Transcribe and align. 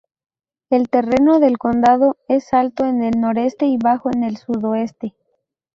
El 0.71 0.89
terreno 0.89 1.39
del 1.39 1.59
condado 1.59 2.17
es 2.27 2.53
alto 2.55 2.87
en 2.87 3.03
el 3.03 3.21
noreste 3.21 3.67
y 3.67 3.77
bajo 3.77 4.09
en 4.09 4.23
el 4.23 4.37
sudoeste. 4.37 5.13